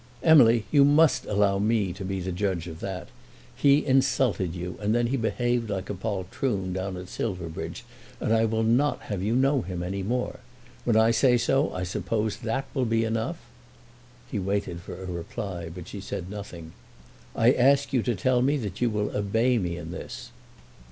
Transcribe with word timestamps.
"Emily, 0.23 0.65
you 0.71 0.83
must 0.83 1.25
allow 1.27 1.59
me 1.59 1.93
to 1.93 2.03
be 2.03 2.19
the 2.19 2.31
judge 2.31 2.65
of 2.65 2.79
that. 2.79 3.09
He 3.55 3.85
insulted 3.85 4.55
you, 4.55 4.79
and 4.81 4.95
then 4.95 5.05
he 5.05 5.15
behaved 5.15 5.69
like 5.69 5.91
a 5.91 5.93
poltroon 5.93 6.73
down 6.73 6.97
at 6.97 7.07
Silverbridge, 7.07 7.83
and 8.19 8.33
I 8.33 8.45
will 8.45 8.63
not 8.63 8.99
have 9.13 9.21
you 9.21 9.35
know 9.35 9.61
him 9.61 9.83
any 9.83 10.01
more. 10.01 10.39
When 10.85 10.97
I 10.97 11.11
say 11.11 11.37
so 11.37 11.71
I 11.71 11.83
suppose 11.83 12.37
that 12.37 12.65
will 12.73 12.85
be 12.85 13.03
enough." 13.03 13.37
He 14.27 14.39
waited 14.39 14.79
for 14.81 14.95
a 14.99 15.05
reply, 15.05 15.69
but 15.69 15.87
she 15.87 16.01
said 16.01 16.31
nothing. 16.31 16.71
"I 17.35 17.51
ask 17.51 17.93
you 17.93 18.01
to 18.01 18.15
tell 18.15 18.41
me 18.41 18.57
that 18.57 18.81
you 18.81 18.89
will 18.89 19.15
obey 19.15 19.59
me 19.59 19.77
in 19.77 19.91
this." 19.91 20.31